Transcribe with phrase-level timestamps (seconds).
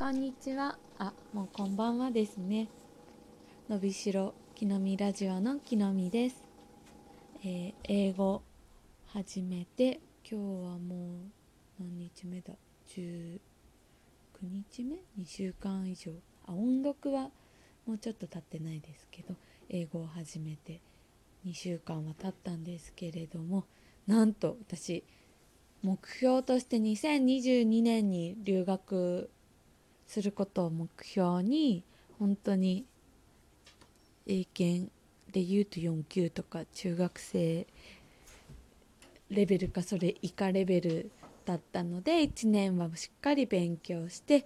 [0.00, 0.78] こんにちは。
[0.98, 2.68] あもうこんばんはですね。
[3.68, 6.42] のびしろきのみラジオのきのみです、
[7.44, 8.40] えー、英語
[9.08, 11.18] 始めて今日はも
[11.78, 12.54] う何日目だ
[12.88, 13.40] ？19
[14.42, 16.12] 日目？2週間以上。
[16.46, 17.28] あ音読は
[17.86, 19.34] もうちょっと経ってないですけど
[19.68, 20.80] 英語を始めて
[21.46, 23.66] 2週間は経ったんですけれども
[24.06, 25.04] なんと私
[25.82, 29.28] 目標として2022年に留学
[30.10, 31.84] することを目標に
[32.18, 32.84] 本当に
[34.26, 34.90] 英検
[35.30, 37.64] で言うと4級とか中学生
[39.30, 41.10] レベルかそれ以下レベル
[41.44, 44.44] だったので1年はしっかり勉強して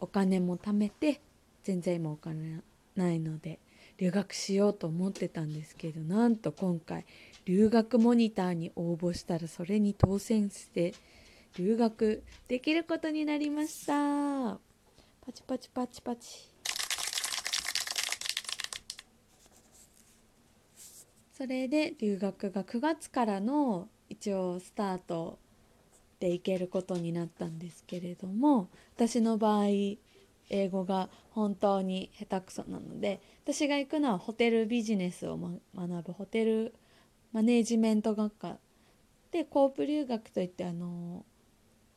[0.00, 1.20] お金も貯めて
[1.62, 2.60] 全然今お金
[2.96, 3.60] ないので
[3.98, 7.06] 留学しようと思ってたんですけどなんと今回
[7.44, 10.94] 留学モニターに応募したらそれに当選して
[11.56, 14.65] 留学できることになりました。
[15.26, 16.48] パチパチパチパチ。
[21.32, 25.40] それで留学が9月からの一応スタート
[26.20, 29.98] で行けることになったんですけれども私の場合英
[30.70, 36.72] 語が本当に下手くそなので私が行くのはホテルビジネスを、学ぶホテル
[37.32, 38.58] マネージメント学科
[39.32, 41.24] でコープ留学といってあの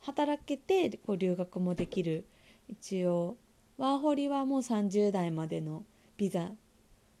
[0.00, 2.24] 働けてこう留学もできる
[2.70, 3.36] 一応
[3.78, 5.84] ワーホリはもう30代までの
[6.16, 6.50] ビザ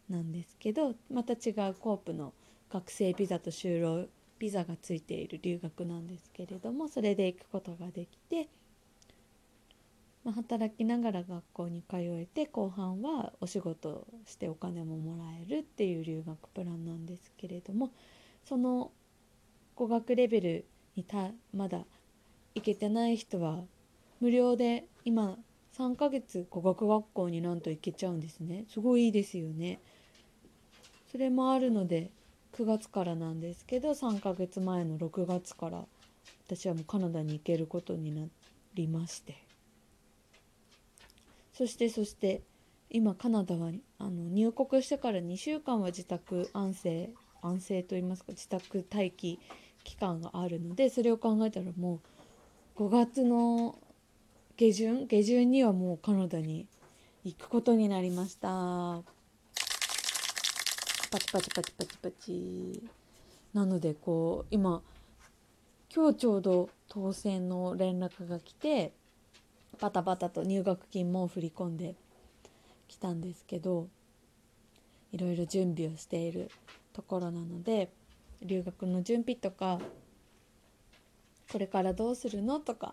[0.08, 2.32] なんですけどまた違うコープの
[2.70, 4.06] 学生ビザと就労
[4.38, 8.48] ビザがついている留学なんですけれどもそれで行くことができて。
[10.22, 17.90] まあ、働きながら学校に通えて後半はお仕事してお金ももらえるっていう留学プランなんですけれども
[18.44, 18.90] その
[19.74, 21.86] 語学レベルにたまだ
[22.54, 23.64] 行けてない人は
[24.20, 25.38] 無料で今
[25.76, 28.66] 3ヶ月語学学校になんと行けちゃうんですね。
[28.68, 29.80] すごいいいですよね。
[31.10, 32.10] それもあるので
[32.52, 35.84] 9月からなんですけど3ヶ月前の6月から
[36.46, 38.26] 私はもうカナダに行けることにな
[38.74, 39.42] りまして。
[41.52, 42.42] そしてそして
[42.88, 47.10] 今カナダはあの入国してから2週間は自宅安静
[47.42, 49.38] 安静といいますか自宅待機
[49.84, 52.00] 期間があるのでそれを考えたらも
[52.76, 53.78] う5月の
[54.60, 55.06] 下旬？
[55.06, 56.66] 下旬にはもうカナダに
[57.24, 59.00] 行くことになりました。
[61.10, 62.82] パチパチパチパチパチ。
[63.54, 64.82] なのでこう今
[65.94, 68.92] 今日ちょうど当選の連絡が来て
[69.80, 71.94] バタバタと入学金も振り込んで
[72.86, 73.88] きたんですけど
[75.10, 76.50] いろいろ準備をしている
[76.92, 77.88] ところなので
[78.42, 79.80] 留学の準備とか
[81.50, 82.60] これからどうするの？
[82.60, 82.92] とか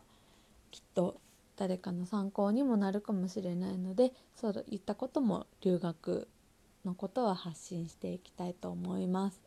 [0.72, 1.18] きっと
[1.58, 6.28] 誰かの参考にもなるかもしれないのでそういったことも留学
[6.86, 9.42] のことは発信していきたいと思います。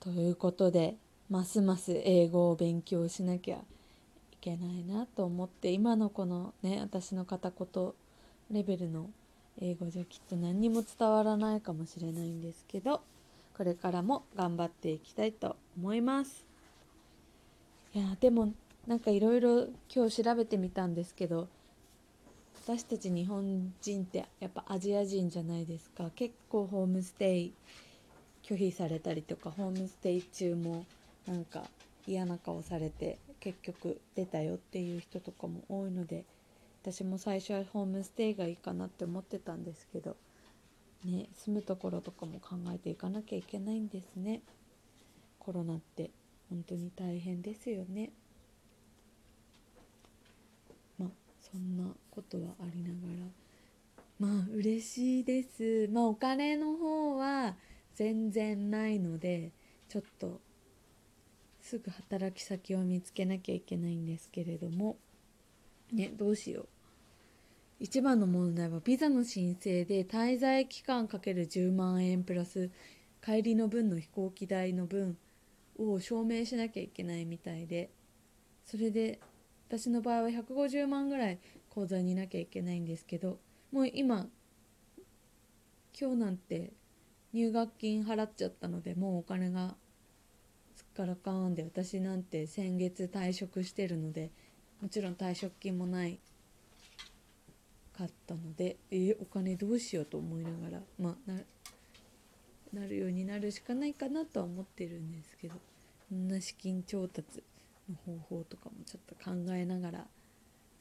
[0.00, 0.96] ということで
[1.28, 3.60] ますます英語を勉強しなきゃい
[4.40, 7.92] けないなと思って今のこのね私の片言
[8.50, 9.10] レベルの
[9.60, 13.02] 英語じゃきっと何にも伝わらないかもしれないんですけど
[13.56, 16.44] これからも頑張っていきたいと思います
[17.94, 18.52] いやでも
[18.86, 21.48] なんかいろいろ今日調べてみたんですけど
[22.64, 26.10] 私たち日本人ってやっぱアジア人じゃないですか。
[26.14, 27.52] 結構ホームステイ
[28.42, 30.84] 拒否されたりとかホームステイ中も
[31.26, 31.64] なんか
[32.06, 36.24] 嫌な顔されて結局出たよっていう人とかも多いので
[36.82, 40.16] 私も最初はホームステイがいいかなって思ってたんですけど
[41.04, 44.42] ね住むところとかも考えていかなきゃいけないんですね。
[45.38, 46.10] コロナって
[46.48, 48.10] 本当に大変ですよね
[50.98, 51.08] まあ
[51.52, 53.26] そんなことはありながら。
[54.18, 55.88] まあ嬉しいです。
[55.92, 57.56] まあお金の方は
[57.94, 59.52] 全然ないので
[59.88, 60.40] ちょっと
[61.60, 64.96] すぐ働き先を見つけなきゃいけないんですけれども。
[65.92, 66.68] ねどうしよう。
[67.80, 72.70] 一番の問題はビザの申請で滞在期間かける10万円プラス
[73.22, 75.18] 帰りの分の飛行機代の分
[75.76, 77.90] を証明しなきゃいけないみたいで。
[78.64, 79.20] それで
[79.72, 81.38] 私の場合は150万ぐらい
[81.70, 83.38] 口座にいなきゃいけないんですけど
[83.72, 84.26] もう今
[85.98, 86.74] 今日なんて
[87.32, 89.74] 入学金払っちゃったのでもうお金が
[90.76, 94.30] すっからかんで私なんて先月退職してるので
[94.82, 96.20] もちろん退職金もない
[97.96, 101.38] かったのでえ、お金どうしようと思いながらまあな
[102.74, 105.54] なるようになるしかないかなとは思ってるんですけど
[106.10, 107.42] そんな資金調達
[107.88, 110.06] の方法とかもちょっと考えながら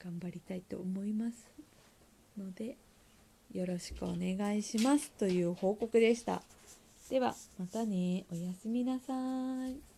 [0.04, 1.50] 頑張りたいと思います
[2.38, 2.78] ので
[3.54, 6.42] よろしくお願いしますという報告でした。
[7.10, 8.24] ではまたね。
[8.32, 9.14] おやすみなさ
[9.68, 9.91] い。